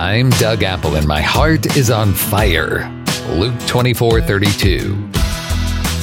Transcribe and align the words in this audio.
I'm 0.00 0.30
Doug 0.30 0.62
Apple 0.62 0.94
and 0.94 1.08
my 1.08 1.20
heart 1.20 1.76
is 1.76 1.90
on 1.90 2.12
fire. 2.12 2.88
Luke 3.30 3.58
24 3.66 4.22
32. 4.22 5.10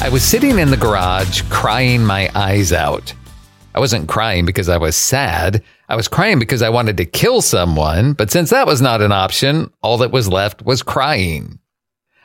I 0.02 0.10
was 0.12 0.22
sitting 0.22 0.60
in 0.60 0.70
the 0.70 0.76
garage 0.76 1.44
crying 1.44 2.04
my 2.04 2.30
eyes 2.36 2.74
out. 2.74 3.14
I 3.74 3.80
wasn't 3.80 4.10
crying 4.10 4.46
because 4.46 4.68
I 4.68 4.76
was 4.76 4.98
sad. 4.98 5.64
I 5.88 5.96
was 5.96 6.10
crying 6.10 6.40
because 6.40 6.62
I 6.62 6.68
wanted 6.68 6.98
to 6.98 7.06
kill 7.06 7.42
someone, 7.42 8.12
but 8.12 8.32
since 8.32 8.50
that 8.50 8.68
was 8.68 8.82
not 8.82 9.02
an 9.02 9.14
option, 9.14 9.72
all 9.82 10.00
that 10.00 10.12
was 10.12 10.28
left 10.28 10.66
was 10.66 10.84
crying. 10.84 11.58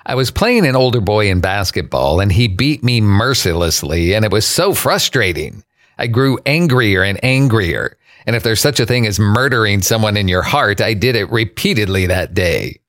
I 0.04 0.16
was 0.16 0.32
playing 0.32 0.66
an 0.66 0.74
older 0.74 1.00
boy 1.00 1.30
in 1.30 1.40
basketball 1.40 2.18
and 2.18 2.32
he 2.32 2.48
beat 2.48 2.82
me 2.82 3.00
mercilessly 3.00 4.12
and 4.12 4.24
it 4.24 4.32
was 4.32 4.44
so 4.44 4.74
frustrating. 4.74 5.62
I 5.96 6.08
grew 6.08 6.40
angrier 6.46 7.04
and 7.04 7.24
angrier. 7.24 7.96
And 8.26 8.36
if 8.36 8.42
there's 8.42 8.60
such 8.60 8.80
a 8.80 8.86
thing 8.86 9.06
as 9.06 9.18
murdering 9.18 9.82
someone 9.82 10.16
in 10.16 10.28
your 10.28 10.42
heart, 10.42 10.80
I 10.80 10.94
did 10.94 11.16
it 11.16 11.30
repeatedly 11.30 12.06
that 12.06 12.34
day. 12.34 12.80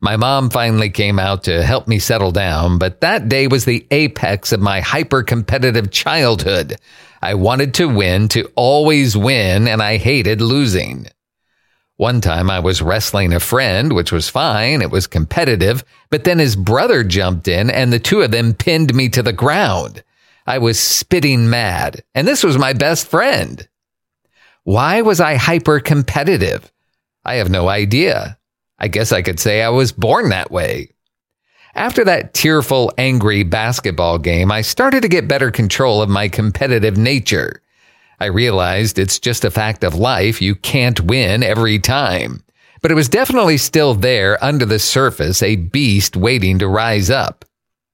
My 0.00 0.16
mom 0.16 0.50
finally 0.50 0.90
came 0.90 1.20
out 1.20 1.44
to 1.44 1.62
help 1.62 1.86
me 1.86 2.00
settle 2.00 2.32
down, 2.32 2.78
but 2.78 3.00
that 3.02 3.28
day 3.28 3.46
was 3.46 3.64
the 3.64 3.86
apex 3.92 4.50
of 4.50 4.60
my 4.60 4.80
hyper 4.80 5.22
competitive 5.22 5.92
childhood. 5.92 6.76
I 7.22 7.34
wanted 7.34 7.74
to 7.74 7.88
win, 7.88 8.26
to 8.30 8.50
always 8.56 9.16
win, 9.16 9.68
and 9.68 9.80
I 9.80 9.98
hated 9.98 10.40
losing. 10.40 11.06
One 11.96 12.20
time 12.20 12.50
I 12.50 12.58
was 12.58 12.82
wrestling 12.82 13.32
a 13.32 13.38
friend, 13.38 13.92
which 13.92 14.10
was 14.10 14.28
fine. 14.28 14.82
It 14.82 14.90
was 14.90 15.06
competitive, 15.06 15.84
but 16.10 16.24
then 16.24 16.40
his 16.40 16.56
brother 16.56 17.04
jumped 17.04 17.46
in 17.46 17.70
and 17.70 17.92
the 17.92 18.00
two 18.00 18.22
of 18.22 18.32
them 18.32 18.54
pinned 18.54 18.92
me 18.92 19.08
to 19.10 19.22
the 19.22 19.32
ground. 19.32 20.02
I 20.44 20.58
was 20.58 20.80
spitting 20.80 21.48
mad, 21.48 22.02
and 22.12 22.26
this 22.26 22.42
was 22.42 22.58
my 22.58 22.72
best 22.72 23.06
friend. 23.06 23.68
Why 24.64 25.02
was 25.02 25.20
I 25.20 25.34
hyper 25.34 25.80
competitive? 25.80 26.70
I 27.24 27.34
have 27.34 27.50
no 27.50 27.68
idea. 27.68 28.38
I 28.78 28.88
guess 28.88 29.12
I 29.12 29.22
could 29.22 29.40
say 29.40 29.62
I 29.62 29.70
was 29.70 29.92
born 29.92 30.28
that 30.28 30.50
way. 30.50 30.90
After 31.74 32.04
that 32.04 32.34
tearful, 32.34 32.92
angry 32.98 33.42
basketball 33.44 34.18
game, 34.18 34.52
I 34.52 34.60
started 34.60 35.02
to 35.02 35.08
get 35.08 35.26
better 35.26 35.50
control 35.50 36.02
of 36.02 36.08
my 36.08 36.28
competitive 36.28 36.96
nature. 36.96 37.62
I 38.20 38.26
realized 38.26 38.98
it's 38.98 39.18
just 39.18 39.44
a 39.44 39.50
fact 39.50 39.82
of 39.82 39.94
life. 39.94 40.40
You 40.40 40.54
can't 40.54 41.00
win 41.00 41.42
every 41.42 41.78
time. 41.78 42.44
But 42.82 42.90
it 42.90 42.94
was 42.94 43.08
definitely 43.08 43.56
still 43.56 43.94
there 43.94 44.42
under 44.44 44.64
the 44.64 44.78
surface, 44.78 45.42
a 45.42 45.56
beast 45.56 46.16
waiting 46.16 46.58
to 46.60 46.68
rise 46.68 47.10
up. 47.10 47.44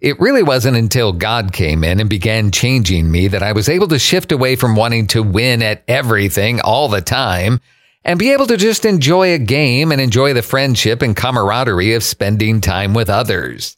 It 0.00 0.20
really 0.20 0.44
wasn't 0.44 0.76
until 0.76 1.12
God 1.12 1.52
came 1.52 1.82
in 1.82 1.98
and 1.98 2.08
began 2.08 2.52
changing 2.52 3.10
me 3.10 3.26
that 3.28 3.42
I 3.42 3.50
was 3.50 3.68
able 3.68 3.88
to 3.88 3.98
shift 3.98 4.30
away 4.30 4.54
from 4.54 4.76
wanting 4.76 5.08
to 5.08 5.24
win 5.24 5.60
at 5.60 5.82
everything 5.88 6.60
all 6.60 6.88
the 6.88 7.00
time 7.00 7.60
and 8.04 8.16
be 8.16 8.32
able 8.32 8.46
to 8.46 8.56
just 8.56 8.84
enjoy 8.84 9.34
a 9.34 9.38
game 9.38 9.90
and 9.90 10.00
enjoy 10.00 10.34
the 10.34 10.42
friendship 10.42 11.02
and 11.02 11.16
camaraderie 11.16 11.94
of 11.94 12.04
spending 12.04 12.60
time 12.60 12.94
with 12.94 13.10
others. 13.10 13.76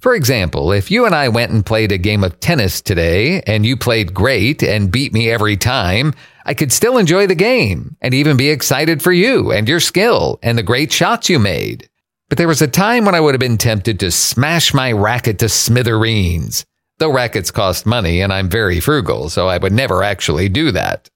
For 0.00 0.14
example, 0.14 0.70
if 0.70 0.90
you 0.90 1.06
and 1.06 1.14
I 1.14 1.30
went 1.30 1.50
and 1.50 1.64
played 1.64 1.92
a 1.92 1.96
game 1.98 2.24
of 2.24 2.40
tennis 2.40 2.82
today 2.82 3.40
and 3.46 3.64
you 3.64 3.78
played 3.78 4.12
great 4.12 4.62
and 4.62 4.92
beat 4.92 5.14
me 5.14 5.30
every 5.30 5.56
time, 5.56 6.12
I 6.44 6.52
could 6.52 6.72
still 6.72 6.98
enjoy 6.98 7.26
the 7.26 7.34
game 7.34 7.96
and 8.02 8.12
even 8.12 8.36
be 8.36 8.50
excited 8.50 9.00
for 9.00 9.12
you 9.12 9.50
and 9.50 9.66
your 9.66 9.80
skill 9.80 10.38
and 10.42 10.58
the 10.58 10.62
great 10.62 10.92
shots 10.92 11.30
you 11.30 11.38
made. 11.38 11.88
But 12.28 12.38
there 12.38 12.48
was 12.48 12.62
a 12.62 12.68
time 12.68 13.04
when 13.04 13.14
I 13.14 13.20
would 13.20 13.34
have 13.34 13.40
been 13.40 13.58
tempted 13.58 14.00
to 14.00 14.10
smash 14.10 14.72
my 14.72 14.92
racket 14.92 15.38
to 15.40 15.48
smithereens. 15.48 16.64
Though 16.98 17.12
rackets 17.12 17.50
cost 17.50 17.86
money 17.86 18.20
and 18.20 18.32
I'm 18.32 18.48
very 18.48 18.80
frugal, 18.80 19.28
so 19.28 19.48
I 19.48 19.58
would 19.58 19.72
never 19.72 20.02
actually 20.02 20.48
do 20.48 20.70
that. 20.72 21.08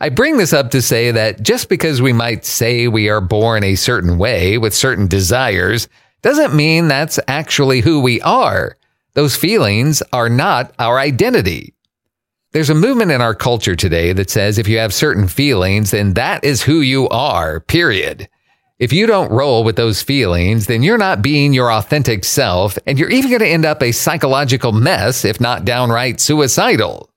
I 0.00 0.10
bring 0.10 0.36
this 0.36 0.52
up 0.52 0.70
to 0.72 0.82
say 0.82 1.10
that 1.12 1.42
just 1.42 1.68
because 1.68 2.02
we 2.02 2.12
might 2.12 2.44
say 2.44 2.88
we 2.88 3.08
are 3.08 3.20
born 3.20 3.64
a 3.64 3.74
certain 3.74 4.18
way 4.18 4.58
with 4.58 4.74
certain 4.74 5.06
desires 5.06 5.88
doesn't 6.22 6.54
mean 6.54 6.88
that's 6.88 7.18
actually 7.26 7.80
who 7.80 8.00
we 8.00 8.20
are. 8.20 8.76
Those 9.14 9.36
feelings 9.36 10.02
are 10.12 10.28
not 10.28 10.74
our 10.78 10.98
identity. 10.98 11.74
There's 12.52 12.70
a 12.70 12.74
movement 12.74 13.10
in 13.10 13.20
our 13.20 13.34
culture 13.34 13.76
today 13.76 14.12
that 14.12 14.30
says 14.30 14.58
if 14.58 14.68
you 14.68 14.78
have 14.78 14.92
certain 14.92 15.26
feelings, 15.26 15.92
then 15.92 16.14
that 16.14 16.44
is 16.44 16.62
who 16.62 16.80
you 16.80 17.08
are, 17.08 17.60
period. 17.60 18.28
If 18.78 18.92
you 18.92 19.06
don't 19.06 19.30
roll 19.30 19.62
with 19.62 19.76
those 19.76 20.02
feelings, 20.02 20.66
then 20.66 20.82
you're 20.82 20.98
not 20.98 21.22
being 21.22 21.52
your 21.52 21.70
authentic 21.70 22.24
self, 22.24 22.76
and 22.86 22.98
you're 22.98 23.10
even 23.10 23.30
going 23.30 23.40
to 23.40 23.46
end 23.46 23.64
up 23.64 23.82
a 23.82 23.92
psychological 23.92 24.72
mess, 24.72 25.24
if 25.24 25.40
not 25.40 25.64
downright 25.64 26.18
suicidal. 26.18 27.08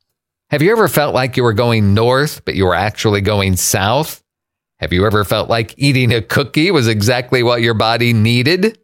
Have 0.51 0.61
you 0.61 0.71
ever 0.71 0.87
felt 0.87 1.15
like 1.15 1.35
you 1.35 1.43
were 1.43 1.53
going 1.53 1.95
north, 1.95 2.45
but 2.45 2.53
you 2.53 2.65
were 2.65 2.75
actually 2.75 3.21
going 3.21 3.55
south? 3.55 4.23
Have 4.79 4.93
you 4.93 5.05
ever 5.07 5.23
felt 5.23 5.49
like 5.49 5.73
eating 5.77 6.13
a 6.13 6.21
cookie 6.21 6.69
was 6.69 6.87
exactly 6.87 7.41
what 7.41 7.63
your 7.63 7.73
body 7.73 8.13
needed? 8.13 8.77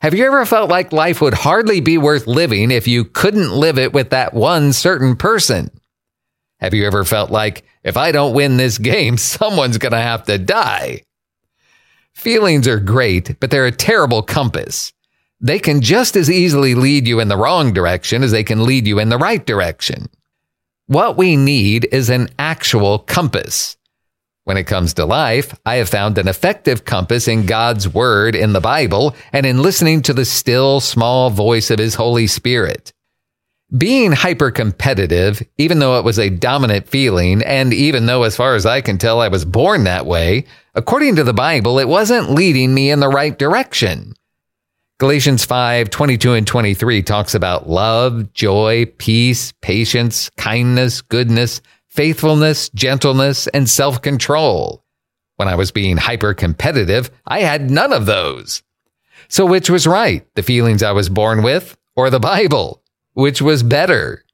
Have 0.00 0.14
you 0.14 0.24
ever 0.24 0.46
felt 0.46 0.70
like 0.70 0.92
life 0.92 1.20
would 1.20 1.34
hardly 1.34 1.80
be 1.80 1.98
worth 1.98 2.28
living 2.28 2.70
if 2.70 2.86
you 2.86 3.04
couldn't 3.04 3.50
live 3.50 3.76
it 3.76 3.92
with 3.92 4.10
that 4.10 4.34
one 4.34 4.72
certain 4.72 5.16
person? 5.16 5.68
Have 6.60 6.74
you 6.74 6.86
ever 6.86 7.04
felt 7.04 7.30
like, 7.30 7.64
if 7.82 7.96
I 7.96 8.12
don't 8.12 8.34
win 8.34 8.56
this 8.56 8.78
game, 8.78 9.16
someone's 9.18 9.78
going 9.78 9.92
to 9.92 9.98
have 9.98 10.24
to 10.26 10.38
die? 10.38 11.02
Feelings 12.14 12.66
are 12.66 12.80
great, 12.80 13.38
but 13.40 13.50
they're 13.50 13.66
a 13.66 13.72
terrible 13.72 14.22
compass. 14.22 14.92
They 15.40 15.58
can 15.58 15.82
just 15.82 16.16
as 16.16 16.30
easily 16.30 16.74
lead 16.74 17.06
you 17.06 17.20
in 17.20 17.28
the 17.28 17.36
wrong 17.36 17.72
direction 17.72 18.22
as 18.22 18.30
they 18.30 18.44
can 18.44 18.64
lead 18.64 18.86
you 18.86 18.98
in 18.98 19.10
the 19.10 19.18
right 19.18 19.44
direction. 19.44 20.06
What 20.86 21.18
we 21.18 21.36
need 21.36 21.86
is 21.92 22.08
an 22.08 22.30
actual 22.38 22.98
compass. 23.00 23.76
When 24.44 24.56
it 24.56 24.64
comes 24.64 24.94
to 24.94 25.04
life, 25.04 25.54
I 25.66 25.76
have 25.76 25.90
found 25.90 26.16
an 26.16 26.28
effective 26.28 26.86
compass 26.86 27.28
in 27.28 27.44
God's 27.44 27.88
Word 27.88 28.34
in 28.34 28.54
the 28.54 28.60
Bible 28.60 29.14
and 29.32 29.44
in 29.44 29.60
listening 29.60 30.00
to 30.02 30.14
the 30.14 30.24
still 30.24 30.80
small 30.80 31.28
voice 31.28 31.70
of 31.70 31.78
His 31.78 31.96
Holy 31.96 32.26
Spirit. 32.26 32.93
Being 33.76 34.12
hyper 34.12 34.50
competitive, 34.50 35.42
even 35.58 35.80
though 35.80 35.98
it 35.98 36.04
was 36.04 36.18
a 36.18 36.30
dominant 36.30 36.86
feeling, 36.86 37.42
and 37.42 37.72
even 37.74 38.06
though, 38.06 38.22
as 38.22 38.36
far 38.36 38.54
as 38.54 38.66
I 38.66 38.80
can 38.80 38.98
tell, 38.98 39.20
I 39.20 39.28
was 39.28 39.44
born 39.44 39.84
that 39.84 40.06
way, 40.06 40.44
according 40.74 41.16
to 41.16 41.24
the 41.24 41.32
Bible, 41.32 41.80
it 41.80 41.88
wasn't 41.88 42.30
leading 42.30 42.72
me 42.72 42.90
in 42.90 43.00
the 43.00 43.08
right 43.08 43.36
direction. 43.36 44.14
Galatians 45.00 45.44
5, 45.44 45.90
22 45.90 46.34
and 46.34 46.46
23 46.46 47.02
talks 47.02 47.34
about 47.34 47.68
love, 47.68 48.32
joy, 48.32 48.86
peace, 48.98 49.52
patience, 49.60 50.30
kindness, 50.36 51.02
goodness, 51.02 51.60
faithfulness, 51.88 52.68
gentleness, 52.68 53.48
and 53.48 53.68
self-control. 53.68 54.84
When 55.34 55.48
I 55.48 55.56
was 55.56 55.72
being 55.72 55.96
hyper 55.96 56.32
competitive, 56.32 57.10
I 57.26 57.40
had 57.40 57.72
none 57.72 57.92
of 57.92 58.06
those. 58.06 58.62
So 59.26 59.44
which 59.44 59.68
was 59.68 59.84
right? 59.84 60.24
The 60.36 60.44
feelings 60.44 60.84
I 60.84 60.92
was 60.92 61.08
born 61.08 61.42
with 61.42 61.76
or 61.96 62.08
the 62.08 62.20
Bible? 62.20 62.83
Which 63.14 63.40
was 63.40 63.62
better? 63.62 64.24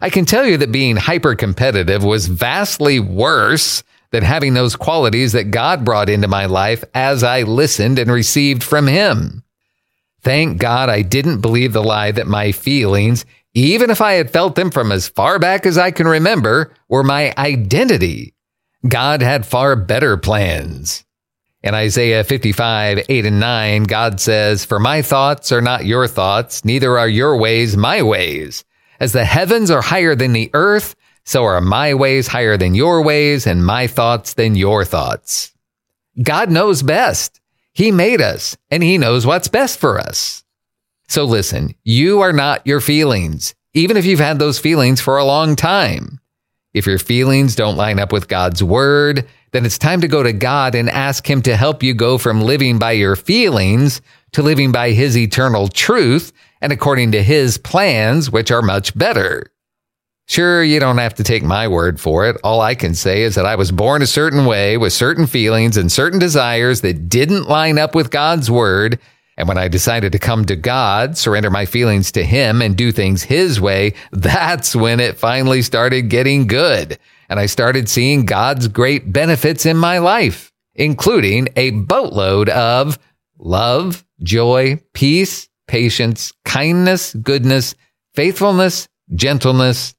I 0.00 0.10
can 0.10 0.24
tell 0.24 0.44
you 0.44 0.58
that 0.58 0.72
being 0.72 0.96
hyper 0.96 1.34
competitive 1.34 2.04
was 2.04 2.26
vastly 2.26 3.00
worse 3.00 3.82
than 4.10 4.22
having 4.22 4.54
those 4.54 4.76
qualities 4.76 5.32
that 5.32 5.50
God 5.50 5.84
brought 5.84 6.10
into 6.10 6.28
my 6.28 6.46
life 6.46 6.84
as 6.94 7.22
I 7.22 7.42
listened 7.42 7.98
and 7.98 8.10
received 8.10 8.62
from 8.62 8.86
Him. 8.86 9.42
Thank 10.22 10.58
God 10.58 10.88
I 10.88 11.02
didn't 11.02 11.40
believe 11.40 11.72
the 11.72 11.82
lie 11.82 12.10
that 12.12 12.26
my 12.26 12.52
feelings, 12.52 13.24
even 13.54 13.90
if 13.90 14.00
I 14.00 14.14
had 14.14 14.30
felt 14.30 14.54
them 14.54 14.70
from 14.70 14.92
as 14.92 15.08
far 15.08 15.38
back 15.38 15.64
as 15.64 15.78
I 15.78 15.90
can 15.90 16.06
remember, 16.08 16.72
were 16.88 17.04
my 17.04 17.32
identity. 17.38 18.34
God 18.86 19.22
had 19.22 19.46
far 19.46 19.76
better 19.76 20.16
plans. 20.16 21.05
In 21.66 21.74
Isaiah 21.74 22.22
55, 22.22 23.06
8 23.08 23.26
and 23.26 23.40
9, 23.40 23.82
God 23.82 24.20
says, 24.20 24.64
For 24.64 24.78
my 24.78 25.02
thoughts 25.02 25.50
are 25.50 25.60
not 25.60 25.84
your 25.84 26.06
thoughts, 26.06 26.64
neither 26.64 26.96
are 26.96 27.08
your 27.08 27.36
ways 27.36 27.76
my 27.76 28.02
ways. 28.02 28.64
As 29.00 29.10
the 29.10 29.24
heavens 29.24 29.68
are 29.68 29.82
higher 29.82 30.14
than 30.14 30.32
the 30.32 30.48
earth, 30.54 30.94
so 31.24 31.42
are 31.42 31.60
my 31.60 31.92
ways 31.92 32.28
higher 32.28 32.56
than 32.56 32.76
your 32.76 33.02
ways, 33.02 33.48
and 33.48 33.66
my 33.66 33.88
thoughts 33.88 34.34
than 34.34 34.54
your 34.54 34.84
thoughts. 34.84 35.52
God 36.22 36.52
knows 36.52 36.84
best. 36.84 37.40
He 37.72 37.90
made 37.90 38.20
us 38.20 38.56
and 38.70 38.80
he 38.84 38.96
knows 38.96 39.26
what's 39.26 39.48
best 39.48 39.80
for 39.80 39.98
us. 39.98 40.44
So 41.08 41.24
listen, 41.24 41.74
you 41.82 42.20
are 42.20 42.32
not 42.32 42.64
your 42.64 42.80
feelings, 42.80 43.56
even 43.74 43.96
if 43.96 44.04
you've 44.06 44.20
had 44.20 44.38
those 44.38 44.60
feelings 44.60 45.00
for 45.00 45.18
a 45.18 45.24
long 45.24 45.56
time. 45.56 46.20
If 46.72 46.86
your 46.86 47.00
feelings 47.00 47.56
don't 47.56 47.76
line 47.76 47.98
up 47.98 48.12
with 48.12 48.28
God's 48.28 48.62
word, 48.62 49.26
then 49.56 49.64
it's 49.64 49.78
time 49.78 50.02
to 50.02 50.08
go 50.08 50.22
to 50.22 50.34
God 50.34 50.74
and 50.74 50.90
ask 50.90 51.28
him 51.28 51.40
to 51.40 51.56
help 51.56 51.82
you 51.82 51.94
go 51.94 52.18
from 52.18 52.42
living 52.42 52.78
by 52.78 52.92
your 52.92 53.16
feelings 53.16 54.02
to 54.32 54.42
living 54.42 54.70
by 54.70 54.90
his 54.90 55.16
eternal 55.16 55.66
truth 55.66 56.30
and 56.60 56.74
according 56.74 57.12
to 57.12 57.22
his 57.22 57.56
plans, 57.56 58.30
which 58.30 58.50
are 58.50 58.60
much 58.60 58.96
better. 58.98 59.50
Sure, 60.28 60.62
you 60.62 60.78
don't 60.78 60.98
have 60.98 61.14
to 61.14 61.24
take 61.24 61.42
my 61.42 61.68
word 61.68 61.98
for 61.98 62.28
it. 62.28 62.36
All 62.44 62.60
I 62.60 62.74
can 62.74 62.94
say 62.94 63.22
is 63.22 63.34
that 63.36 63.46
I 63.46 63.56
was 63.56 63.72
born 63.72 64.02
a 64.02 64.06
certain 64.06 64.44
way 64.44 64.76
with 64.76 64.92
certain 64.92 65.26
feelings 65.26 65.78
and 65.78 65.90
certain 65.90 66.18
desires 66.18 66.82
that 66.82 67.08
didn't 67.08 67.48
line 67.48 67.78
up 67.78 67.94
with 67.94 68.10
God's 68.10 68.50
word. 68.50 68.98
And 69.38 69.48
when 69.48 69.56
I 69.56 69.68
decided 69.68 70.12
to 70.12 70.18
come 70.18 70.44
to 70.46 70.56
God, 70.56 71.16
surrender 71.16 71.48
my 71.48 71.64
feelings 71.64 72.12
to 72.12 72.24
Him 72.24 72.60
and 72.60 72.76
do 72.76 72.92
things 72.92 73.22
His 73.22 73.58
way, 73.58 73.94
that's 74.12 74.76
when 74.76 75.00
it 75.00 75.16
finally 75.16 75.62
started 75.62 76.10
getting 76.10 76.46
good. 76.46 76.98
And 77.28 77.40
I 77.40 77.46
started 77.46 77.88
seeing 77.88 78.24
God's 78.26 78.68
great 78.68 79.12
benefits 79.12 79.66
in 79.66 79.76
my 79.76 79.98
life. 79.98 80.52
including 80.78 81.48
a 81.56 81.70
boatload 81.70 82.50
of 82.50 82.98
love, 83.38 84.04
joy, 84.22 84.78
peace, 84.92 85.48
patience, 85.66 86.32
kindness, 86.44 87.14
goodness, 87.14 87.74
faithfulness, 88.14 88.86
gentleness, 89.14 89.94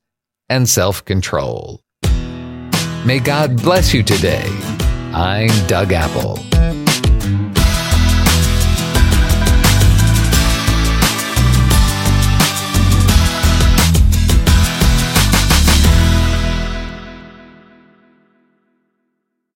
and 0.50 0.70
self 0.70 1.04
control. 1.04 1.82
May 3.06 3.20
God 3.20 3.62
bless 3.62 3.94
you 3.94 4.04
today. 4.04 4.48
I'm 5.14 5.50
Doug 5.68 5.94
Apple. 5.94 6.38